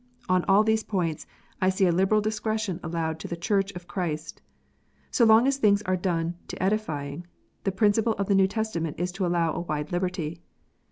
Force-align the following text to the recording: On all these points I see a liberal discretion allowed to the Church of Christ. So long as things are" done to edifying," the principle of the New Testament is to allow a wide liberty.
On 0.27 0.43
all 0.45 0.63
these 0.63 0.81
points 0.81 1.27
I 1.61 1.69
see 1.69 1.85
a 1.85 1.91
liberal 1.91 2.21
discretion 2.21 2.79
allowed 2.81 3.19
to 3.19 3.27
the 3.27 3.35
Church 3.37 3.71
of 3.73 3.87
Christ. 3.87 4.41
So 5.11 5.25
long 5.25 5.45
as 5.45 5.57
things 5.57 5.83
are" 5.83 5.95
done 6.11 6.33
to 6.47 6.59
edifying," 6.63 7.27
the 7.65 7.71
principle 7.71 8.13
of 8.13 8.25
the 8.25 8.33
New 8.33 8.47
Testament 8.47 8.99
is 8.99 9.11
to 9.11 9.27
allow 9.27 9.53
a 9.53 9.59
wide 9.59 9.91
liberty. 9.91 10.41